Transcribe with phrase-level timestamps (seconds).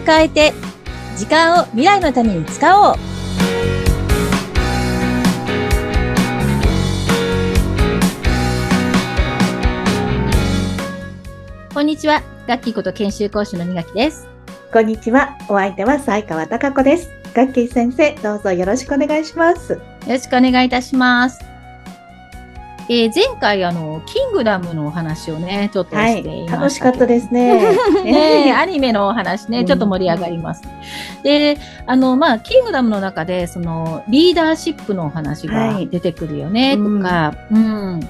[0.00, 0.52] を変えて、
[1.16, 2.96] 時間を未来のために使おう。
[11.72, 12.22] こんにちは。
[12.46, 14.26] ガッキーこと研修講師の二垣です。
[14.72, 15.36] こんにちは。
[15.48, 17.10] お相手は西川貴子です。
[17.34, 19.74] ガッキー先生、どうぞよろしくお願いします。
[19.74, 21.49] よろしくお願いいたします。
[22.92, 27.62] えー前回、あの、キングダムのお話をね、ちょっとはいしていましたけど、楽しかったですね。
[28.02, 29.66] ねえ アニメのお話ね、うん。
[29.66, 30.62] ちょっと盛り上がります。
[31.22, 35.86] で、あの、まあ、キングダムの中で、その、リーダーシップのお話がはい。
[35.86, 37.00] 出てくるよね、うん。
[37.00, 38.00] とか、うん。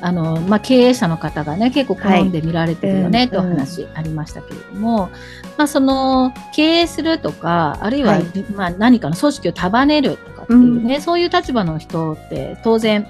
[0.00, 3.28] あの、まあ、経営者の方がね、結構好んで見られてるよね、はい。
[3.28, 5.10] と話ありましたけれども、
[5.58, 8.24] まあ、その、経営するとか、あるいは、はい。
[8.56, 13.06] まあ、何かの組織を束ねるとかっていうね、そういう立場の人って、当然、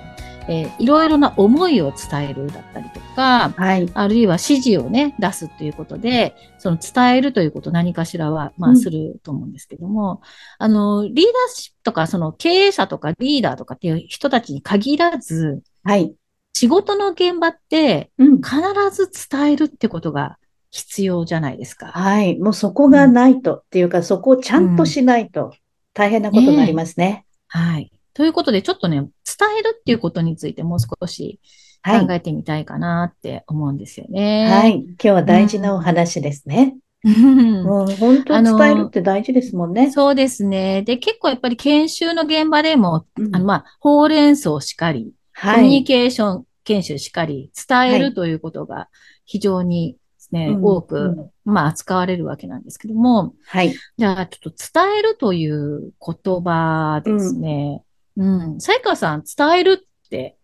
[0.49, 3.89] えーいろいろな思いを伝えるだったりとか、はい。
[3.95, 10.21] あるいは指示をね、出すということで、その伝えるということ何かしらは、まあ、うんすると思うんですけども、
[10.59, 16.15] あの、リーダーシップとか、その経営者とかリーダーとかっていう人たちに限らず、はい。
[16.55, 18.41] 仕事の現場ってうん。
[18.41, 18.61] 必
[18.93, 20.39] ず伝えるってことが
[20.71, 21.87] 必要じゃないですか。
[21.89, 22.39] はい。
[22.39, 25.53] もうそこがないと、っていうか、そこをちゃんとしないと
[25.95, 27.27] 大変なことになりますね。
[27.49, 27.93] はい。
[28.15, 29.11] ということで、ちょっとね、伝
[29.59, 31.41] えるっていうことについてもう少し
[31.85, 32.07] はい。
[32.07, 34.49] 考えてみたいかなって思うんですよね。
[34.49, 34.85] はい。
[34.85, 36.77] 今日は大事なお話ですね。
[37.05, 39.91] うんもう本当伝えるって大事ですもんね。
[39.91, 40.83] そうですね。
[40.83, 45.63] で、結構やっぱり研修の現場でも、うんあの、まあ、ほうれん草しかり、コはい。
[45.63, 48.89] ミュニケーション研修しかり、伝えはいるということが
[49.25, 49.97] 非常に
[50.31, 53.75] ね、うん多く、うんまあ、扱われるわけなんですけども、はい。
[53.99, 57.83] じゃあ、ちょっと伝えるという言葉ですね。
[58.17, 58.61] うん。
[58.61, 60.37] 才川さん、伝えるって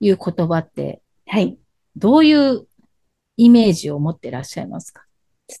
[0.00, 1.58] いう言葉って、はい。
[1.96, 2.66] どういう
[3.36, 5.04] イメージを持ってらっしゃいますか？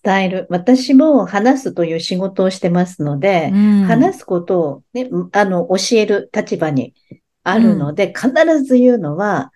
[0.02, 0.46] 伝える。
[0.50, 3.50] 私も話すという仕事をしてますので、
[3.86, 4.18] 話す。
[4.20, 6.94] すことをね、あの、教える立場に
[7.42, 8.30] あるので、必
[8.62, 9.52] ず言うのは、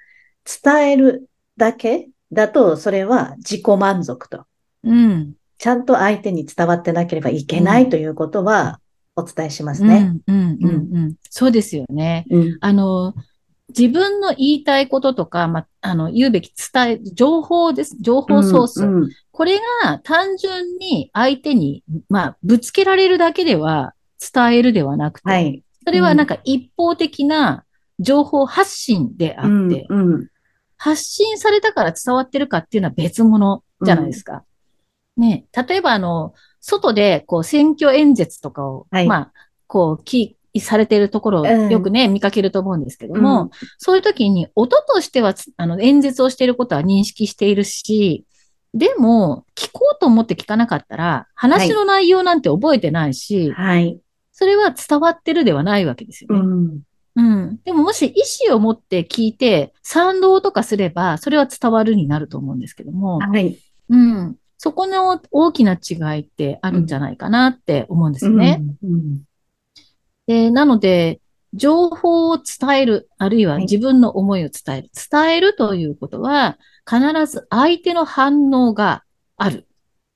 [0.62, 4.44] 伝えるだけだと、それは自己満足と。
[4.84, 5.34] うん。
[5.58, 8.80] ちゃんと相手に伝わってなければいけないということは
[9.18, 10.12] お伝えしますね。
[10.26, 11.14] うん、うん、うん、うん。
[11.30, 12.24] そうですよね。
[12.30, 12.58] うん。
[12.60, 13.14] あの、
[13.68, 17.96] 自分の言いたいこととか、ま、あの、言うべき伝え、情報です。
[18.00, 18.82] 情報ソース。
[18.84, 23.94] うんうんこれが単純に相手に、まあ、ぶつけられるだけでは
[24.34, 25.62] 伝えるではなくて、はい。
[25.84, 27.64] それはなんか一方的な
[28.00, 30.28] 情報発信であって、うんうん
[30.76, 34.44] 発信されたから伝わってるかっていうのは別物じゃないですか。
[35.16, 39.32] ね、例えばあの、外でこう選挙演説とかを、はいまあ、
[39.66, 48.24] こう、き、されているところをうんよくね、見かけると思うんですけども、うんそういう時に音としてはつ、あの、演説をしていることは認識しているし、
[48.74, 53.98] でも、聞こうと思って聞かなかったら、話の内容なんて覚えてないし、はい。
[54.32, 56.40] それは伝わってるではないわけですよね。
[56.40, 56.80] うん。
[57.16, 57.60] うん。
[57.64, 63.58] でももし意思を持って聞いて、賛同とかすれば、それは伝わるになると思うんですけども、はい。
[63.88, 64.36] うん。
[64.58, 68.60] そこの大きな違いってあるんじゃないかなって思うんですよね。
[68.82, 69.22] うん。
[70.26, 71.20] で、なので、
[71.54, 74.90] 情報を伝える、あるいははい自分の思いを伝える。
[75.10, 76.58] 伝えるということは、
[76.88, 79.04] 必ず相手の反応が
[79.36, 79.68] ある。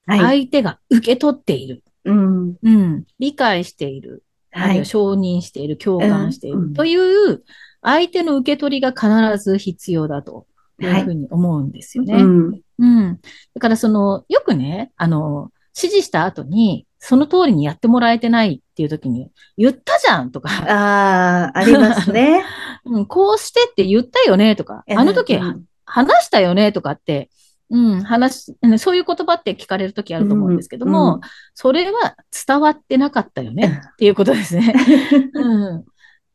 [0.06, 0.18] はい。
[0.18, 1.84] 相手が受け取っている。
[2.04, 2.56] うん。
[2.60, 3.04] うん。
[3.20, 4.24] 理解している。
[4.50, 4.68] は。
[4.68, 6.74] はい承認している、共感していうんる。
[6.74, 7.44] という、
[7.80, 10.46] 相手の受け取りが必ず必要だと
[10.80, 12.14] いうふうに思うんですよね。
[12.14, 12.60] うん。
[12.78, 13.20] うん。
[13.54, 22.44] だからその、よくね、あの、指示した後に、その通りにやってもらえてないっていう時に、言ったじゃんとか、ああ、ありますね。
[22.84, 27.28] うん、こうしてって言ったよねとか、あの時うん話したよねとかって、
[27.70, 31.20] うん、話、うんそういう言葉って聞かれる時あると思うんですけども、うんうん
[31.54, 32.16] それは
[32.46, 34.74] 伝わってなかったよねっていうことですね。
[35.34, 35.84] うん、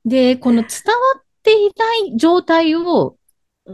[0.05, 0.67] で、この伝わ
[1.19, 3.16] っていない状態を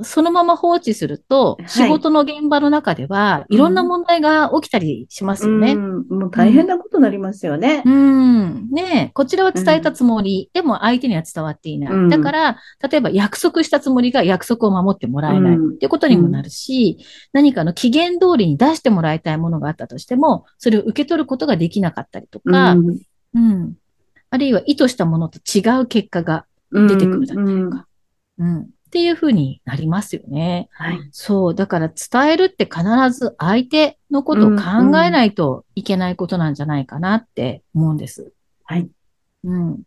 [0.01, 1.69] そのまま放置すると、はい。
[1.69, 5.73] 仕事の現場の中では、いろんな問題が起きたりしますよね。
[5.73, 7.83] うん、もう大変なことになりますよね。
[7.85, 7.89] う。
[7.89, 8.69] ん。
[8.71, 11.93] ねえこちらは伝えたつもり、でも相手には伝わっていない。
[11.93, 12.09] うん。
[12.09, 12.57] だから、
[12.89, 15.55] 例えば約束したつもりが約束を守ってもらえない。
[15.57, 15.75] うん。
[15.75, 16.97] っていうことにもなるし、
[17.31, 22.99] 何かの期限通りに出してもらいたいものがあったとしても、それを受け取ることができなかったりとか、うん。
[23.35, 23.73] うん。
[24.31, 27.87] あるいは意図したものと違う結果が出てくるだったりとか、
[28.39, 28.69] うん。
[28.93, 30.69] っていうふうになりますよね。
[30.73, 30.99] はい。
[31.11, 31.55] そう。
[31.55, 38.33] だから伝えるって必ず相手のことを考えないといけないことなんじゃないかなって思うんです。
[38.65, 38.87] はい。
[39.45, 39.81] うん。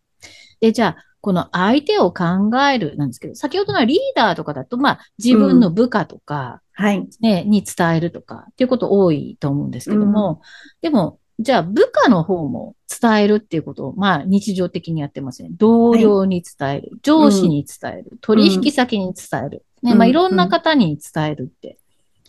[0.59, 2.25] で、じゃあ、この相手を考
[2.69, 7.07] えるなんですけど、先ほどのリーダーとかだと、まあ、自分の部下とか、はい。
[7.21, 10.41] ね、に伝えるとかっていうこと多いと思うんですけども、
[10.81, 15.49] でも、じゃあ部下の方も伝えるっていうことを、まあ日常的にやってますね。
[15.51, 19.65] 同僚に伝える、上司に伝える、取引先に伝える。
[19.83, 21.77] ね、まあいろんな方に伝えるって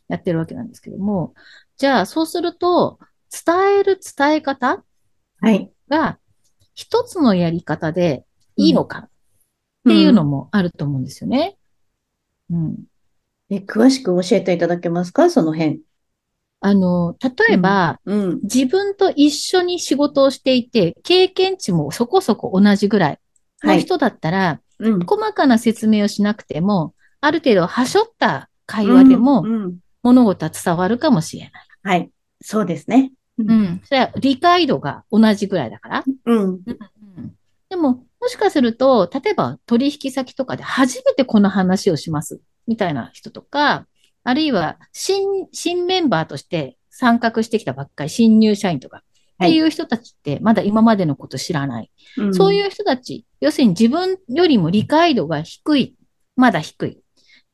[0.09, 1.33] やってるわけなんですけども、
[1.79, 2.99] じゃあそうすると、
[3.31, 4.83] 伝える伝え方
[5.41, 5.71] はい。
[5.89, 6.19] が
[6.75, 8.25] 一つのやり方で
[8.57, 9.11] いいのかっ
[9.87, 11.57] ていうのもあると思うんですよね。
[12.51, 12.85] うん。
[13.51, 15.31] え、詳しく教えていただけますか？
[15.31, 15.81] その辺。
[16.61, 18.41] あの、例えば、うん。
[18.43, 23.19] 自分と一緒に仕事をしていて、経験値もそこそこ同じぐらい
[23.63, 25.01] の人だったら、うん。
[25.01, 31.53] 細かな説明をしなくても、ある程度はしょった会話でもうんうん物事は伝わるかもしれない。
[31.83, 32.11] はい。
[32.41, 33.13] そうですね。
[33.39, 33.53] うう。
[33.53, 33.81] ん。
[33.85, 36.05] それは理解度が同じぐらいだから。
[36.25, 36.41] うん。
[36.41, 36.59] うん
[37.69, 43.87] でも、もしかすると、例えば取引先とかで初めてこの話をします、みたいな人とか、
[44.29, 49.01] あるいは新、新メンバーとして参画してきたばっかり、新入社員とか、っ
[49.39, 51.91] ていう人たちってまだ今までのこと知らない。
[52.19, 55.95] うんそういう人たち、要するに自分よりも理解度が低い、
[56.37, 57.01] まだ低い、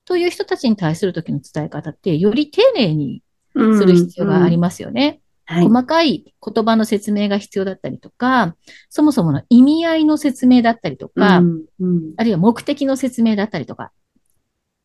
[0.04, 3.22] という人たちに対する時の伝え方って、より丁寧に
[3.54, 5.20] する必要がありますよね。
[5.44, 5.68] はい。
[5.68, 8.56] 細かい言葉の説明が必要だったりとか、
[8.88, 13.92] そもそもの意味合いの説明だったりとか、うんうんあるいは目的の説明だったりとか。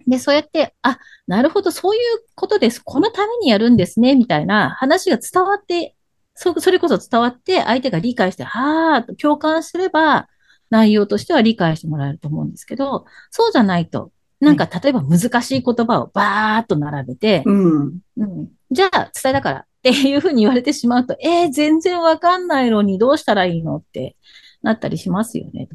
[0.09, 0.97] で、そうやって、あ、
[1.27, 2.01] なるほど、そういう
[2.35, 2.81] ことです。
[2.83, 5.95] このためにやるんですね、みたいな話が伝わって、
[6.33, 10.27] そ、それこそ伝わって、相手が理解して、はーと共感すれば、
[10.69, 17.99] 内容としては理解してもらえると思うんですけど、そうじゃないと、なんか例えば難しい言葉をバーっと並べて、うん。
[18.17, 23.77] うん、じゃあ伝えだからっていうふうに言われてしまうと、えー、全然わかんないのにどうしたらいいの？
[23.77, 24.15] って
[24.61, 25.67] なったりしますよね。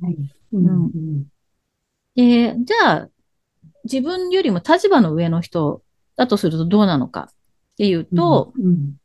[0.53, 0.85] うん。
[0.85, 1.25] うん。
[2.15, 3.09] で、じゃあ、
[3.85, 5.83] 自分よりも立場の上の人
[6.17, 7.35] だとするとどうなのかっ
[7.77, 8.97] ていうと、うん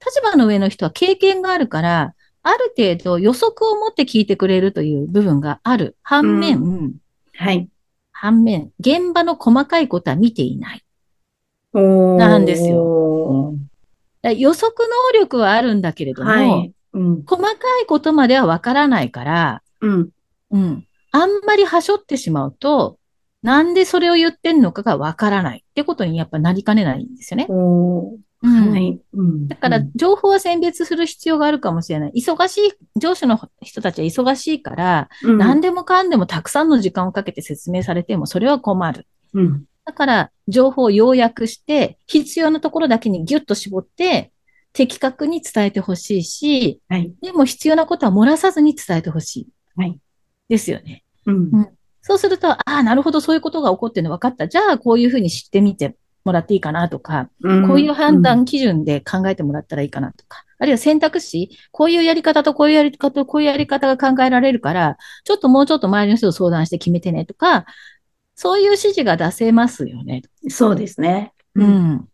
[0.00, 5.96] 立場の上の人は経験があるから、ある程度予測を持って聞いてくれるという部分がある。
[6.02, 6.94] 反面、
[7.34, 7.68] はい。
[8.12, 10.84] 反面、現場の細かいことは見ていない。
[11.72, 13.54] なんですよ。
[14.22, 16.72] 予測能力はあるんだけれども、はい。
[16.94, 17.22] うん。
[17.24, 17.50] 細か
[17.82, 20.08] いことまではわからないから、うん。
[20.50, 20.86] うん。
[21.10, 22.97] あんまりはしょってしまうと、
[23.42, 27.46] なんでそれを言ってんのかがわからないってことにやっぱなりかねないんですよね。
[28.40, 29.00] はい。
[29.14, 32.12] うんだから、情報は選別する必要があるかもしれない。
[32.16, 39.06] 忙しい、上司の人たちは忙しいから、うん何でもかんでもたくさんの時間をかけて説明されても、それは困る。
[39.34, 39.64] うん。
[39.84, 44.32] だから、情報を要約して、必要なところだけにギュッと絞って、
[44.72, 47.12] 的確に伝えてほしいし、はい。
[47.22, 49.48] でも必要なことは漏らさずに伝えてほしい。
[49.76, 49.98] はい。
[50.48, 51.04] ですよね。
[51.26, 51.77] うん。
[52.08, 54.48] そうすると、ああ、なるほど、そういうことが起こってるの分かった。
[54.48, 55.94] じゃあ、こういうふうに知ってみて
[56.24, 67.66] もらっていいかなとか、こういう判断基準で考えてもらったらいいかなとか、あるいは選択肢、こういうやり方とこういうやり方とこういうやり方が考えられるから、ちょっともうちょっと周りの人と相談して決めてねとか、
[68.36, 70.22] そういう指示が出せますよね。
[70.44, 71.34] うんそうですね。
[71.54, 71.62] う。
[71.62, 71.98] ん。
[71.98, 72.04] だ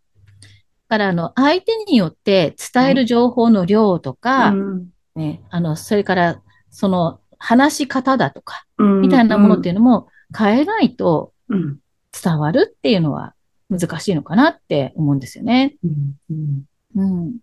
[0.88, 11.78] から、あの、相手によって伝える情報の量とか、うんね、あの、それから、その、話し方だとか、うんみたいなものっていうのも変えないとうん
[12.22, 13.34] 伝わるっていうのは
[13.68, 15.76] 難しいのかなって思うんですよね。
[15.84, 16.64] うんうん
[16.96, 17.36] うん。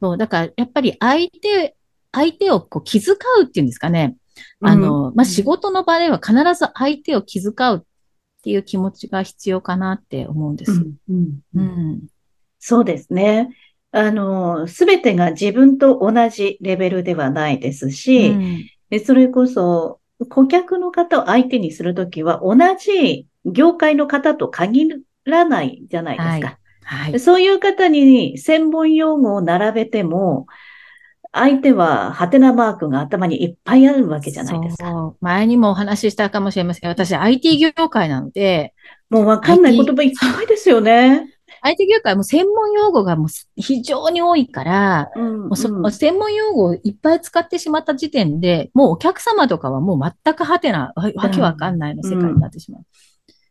[0.00, 1.76] そう、だからやっぱり相手、
[2.12, 4.16] 相手をこう気遣うっていうんですかね。
[4.62, 7.82] あの、まあ、仕事の場では必ず相手を気遣うっ
[8.42, 10.72] ていう気持ちが必要かなって思うんです。
[10.72, 12.00] うんうん。
[12.58, 13.54] そうですね。
[13.92, 24.88] あの、すべてが自分と同じレベルではないですし、うんでそれこそ、顧客の方を相手にするときは、同じ業界の方と限
[25.24, 26.58] らないじゃないですか。
[26.82, 27.12] はい。
[27.12, 30.46] でそういう方に専門用語を並べても、
[31.32, 35.14] 相手はハテナマークが頭にいっぱいあるわけじゃないですか。
[35.20, 38.74] 前にもお話ししたかもしれませんが、私 IT 業界なので、
[39.08, 41.32] もうわかんない言葉いっぱいですよね。
[41.62, 52.82] IT 業界も専門用語がもう非常に多いから、うんもう専門用語をいっぱい使ってしまった時点で、もうお客様とかはもう全くハテな、わわけわかんないの世界になってしまう。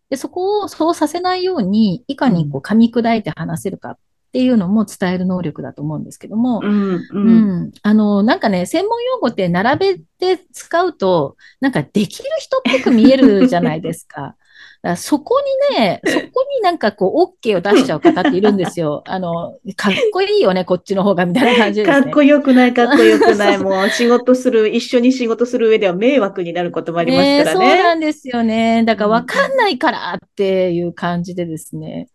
[0.10, 3.98] で、そこをそうさせないように、いかにこう噛み砕いて話せるかっ
[4.32, 7.72] ていうのも伝える能力だと思うんですけども、うんううんん。
[7.82, 14.36] あの、なんかね、専門用語って並べて使うと、なんかできる人っぽく見えるじゃないですか。
[14.82, 19.04] らそこにね、そこになんかこう、OK を出しちゃう方っているんですよ。
[19.08, 22.04] あの、かっこいいよね、こっちの方が、みたいな感じです、ね。
[22.04, 23.58] かっこよくない、かっこよくない。
[23.60, 27.66] もう仕事する、一緒に仕事する上では迷惑になることもありますからね。
[27.66, 28.84] ねそうなんですよね。
[28.86, 32.08] だからわかんないからっていう感じでですね。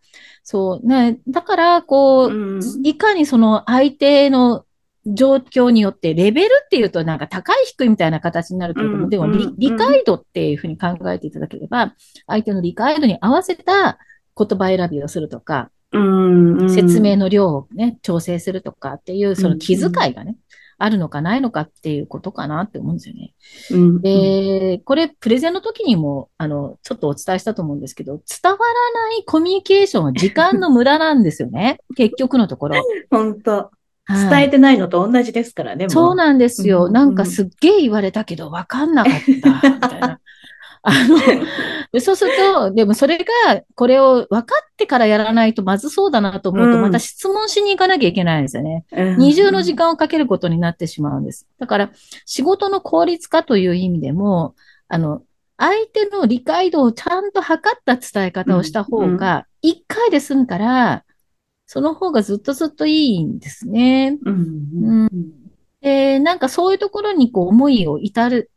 [0.42, 0.87] そう。
[0.87, 4.64] ね、だから、こう、うんいかにその相手の
[5.07, 11.95] 状況によって、レベルっていうとなんか高い低いみたいな形になるけれども、うんでも理解度っていうふうに考えていただければ、
[12.27, 13.99] 相手の理解度に合わせた
[14.37, 15.71] 言葉選びをするとか、
[16.69, 20.37] 説明の量をね、調整するとかっていう、その気遣いがね、
[20.79, 23.35] あるのかないのかっていうことかなって思うんですよね。
[23.71, 31.79] うんで、これ、プレゼンの時にも、あの、ちょっとお伝えしたと思うんですけど、伝わらないコミュニケーションは時間の無駄なんですよね。
[31.97, 32.83] 結局のところ。
[33.11, 35.87] 本当はい伝えてないのと同じですからね。
[35.87, 36.87] もそうなんですよ。
[36.87, 40.21] うんなんかすっげえ言われたけど、わかんなかった、みたいな。
[40.87, 41.17] あの、
[41.93, 43.25] でそうすると、でもそれが、
[43.75, 48.85] これを分かってからやらないとまずそうだなと思うと、うんまた質問しに行かなきゃいけないんですよね。
[48.93, 51.47] うん二重の時間をかけることになってしまうんです。
[51.59, 51.91] だから、
[52.27, 54.55] 仕事の効率化という意味でも、
[54.89, 55.23] あの、
[55.57, 61.05] 相手の理解度をちゃんと測った伝え方をした方が、一回で済むから、
[61.66, 64.18] その方がずっとずっといいんですね。
[64.23, 65.44] うんうん
[65.80, 68.50] で、なんかそういうところにこう思いを至る、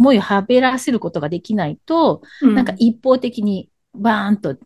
[0.00, 4.56] 思いをはべらせることができないと、うんなんか一方的にバーンと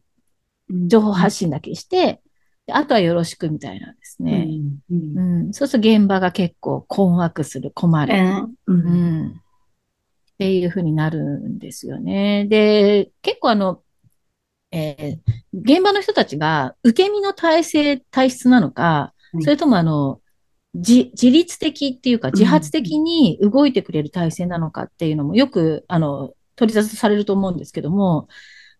[0.70, 2.22] 情報発信だけして、
[2.66, 4.48] であとはよろしくみたいなんですね。
[4.90, 8.14] うんうん、そうすると現場が結構困惑する、困る。
[8.66, 9.40] ううんん。
[10.34, 12.46] っていうふうになるんですよね。
[12.46, 13.82] で、結構あの、
[14.74, 19.42] えー現場の人たちが受け身の体制、体質なのかは、い。
[19.44, 20.20] それともあの、
[20.74, 28.28] 自自律的っていうか、自発的に動いてくれる体制なのかっていうのもよく、あの、取り沙汰されると思うんですけども、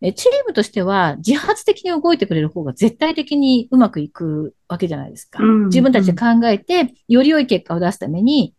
[0.01, 5.43] えチームとしては自発的に動いてくれる方が絶対的にうまくいくわけじゃないですか。
[5.43, 5.65] うん。
[5.67, 8.55] 自分たちで考えて、より良い結果を出すために、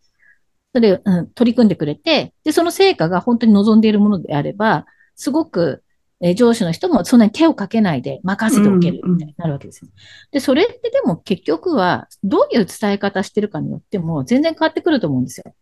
[0.74, 5.82] それを、うん、取り組んでくれて、で、その成果が本当に望んでいるものであれば、すごく、
[6.20, 9.90] えー上司の人もそんなに手をかけないで任せておけるみたいになるわけですよ。
[10.30, 15.54] で、それってでも結局は、どういう伝え方してるかによっても全然変わってくると思うんですよ。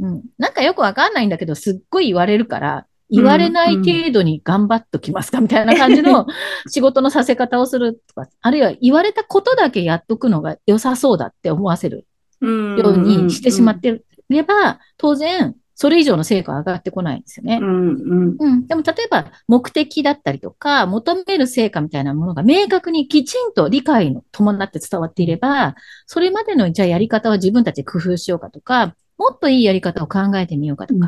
[0.00, 0.22] うん。
[0.38, 6.26] なんかよくわかんないんだけど、すっごい言われるから、言われない程度に頑張っときますかみたいな感じの
[6.68, 12.06] 仕事のさせ方をするとか、あるいは言われたことだけやっとくのが良さそうだって思わせる
[12.40, 12.48] よ
[12.90, 17.64] うにしてしまってれば、当然、それ以上の成果は上がってこないんですよねう。
[17.64, 18.66] んうんうん。
[18.66, 31.06] でも、例えば、目的だったりとか、求める成果みたいなものが明確にきちんと理解の伴って伝わっていれば、それまでの、じゃあやり方は自分たちで工夫しようかとか、もっといいやり方を考えてみようかとか、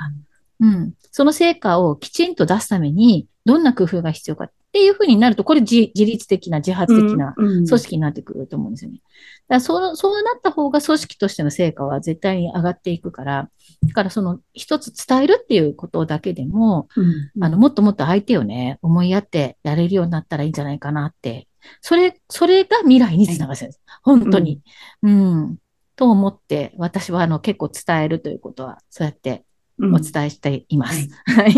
[0.61, 0.93] うん。
[1.11, 8.99] その成果をきちんと出すために、どんな工夫が必要かっていうふうになると、これ自自律的な、自発的な組組織になってくると思うんですよね。
[8.99, 13.51] だからそう、そうなった方が組織としての成果は絶対に上がっていくから、
[13.83, 16.89] だからその一つ伝えるっていうことだけでも、
[17.41, 21.49] あの、もっともっと相手をね、思いやってやれるようになったらいいんじゃないかなって。
[21.81, 23.81] それ、それが未来につながるんです。
[24.03, 24.61] 本当に。
[25.03, 25.59] うん。
[25.97, 29.45] と思って、私はあの結構伝えるということは、そうやってうん
[29.83, 31.09] お伝えしています。
[31.27, 31.55] はい。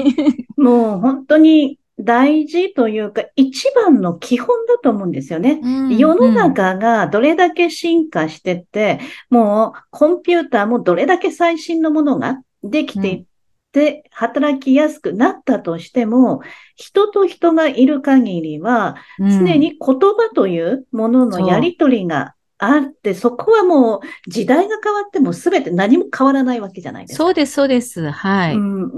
[0.57, 5.61] もう本当に大事というか、一番の基本だと思うんですよね。
[5.97, 9.01] 世の中がどれだけ進化してって、
[9.31, 13.25] もうコンピューターもどれだけ最新のものができていっ
[13.73, 16.41] て、働きやすくなったとしても、
[16.77, 27.25] 人と人がいる限りは、うん常に言葉というもののやりとりがあって、そこはもう時代が変わっても全て何も変わらないわけじゃないですか。
[27.25, 28.11] そうです、そうです。
[28.11, 28.55] はい。
[28.55, 28.91] うんう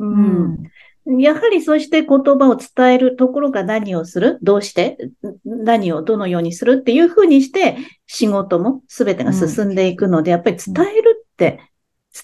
[1.07, 1.21] うんん。
[1.21, 4.39] やはりそして言葉を伝えるところが何をする？
[4.43, 4.97] どうして？
[5.45, 11.61] 何をどのようにするっていうふうにして仕事も全てが進んでいくので、やっぱり伝えるって、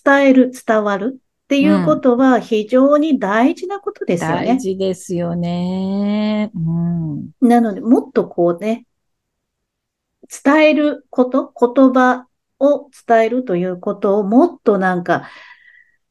[0.05, 4.47] 伝える、伝わるっていうことは非常に大事なことですよね。
[4.47, 6.51] 大事ですよね。
[6.55, 7.31] うん。
[7.41, 8.87] なので、もっとこうね、
[10.45, 12.27] 伝えること、言葉
[12.59, 15.29] を伝えるということをもっとなんか、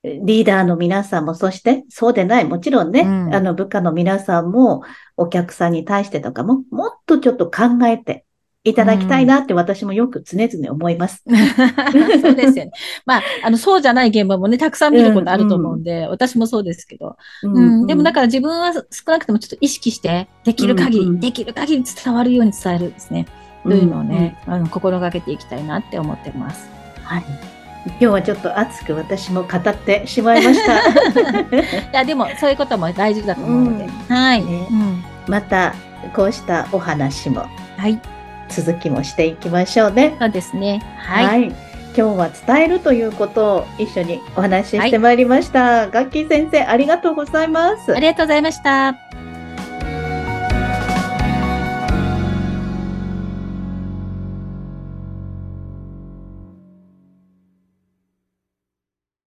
[0.04, 4.84] リーダーの皆さんも、そしてそうでない、もちろんね、うんあの部下の皆さんも、
[5.18, 8.26] お客さんに対してとかも、もっとちょっと考えて
[8.64, 11.24] いただきたいなって私もよく常々思います。
[12.22, 12.72] そうですよね。
[13.06, 17.18] まあ、あの、そうじゃない現場もね、たくさん見ることあると思うんで、私もそうですけど。
[17.44, 17.88] うん。
[17.88, 23.26] でも、だから自分は少なくともちょっと意識して、できる限り、うんうんできる限り伝わるように伝えるですね。
[23.70, 26.70] というのをね、あの、心がけていきたいなって思ってます。
[27.04, 27.24] はい。
[27.86, 30.80] 今日はちょっと熱く私も語ってしまいました。
[31.58, 33.88] いや、でも、そういうことも大事だと思うので。
[34.10, 34.44] はい。
[34.44, 35.04] ねうん。
[35.28, 35.74] また、
[36.14, 37.46] こうしたお話も
[37.78, 38.00] はい。
[38.50, 40.16] 続きもしていきましょうね。
[40.20, 40.82] そうですね。
[40.98, 41.26] はい。
[41.26, 41.70] はい。
[41.98, 45.88] 今日は伝えるということを一緒にお話ししてまいりました。
[45.90, 48.00] ガッキー先生、ありがとうございますあ。
[48.00, 49.28] りがとうございました。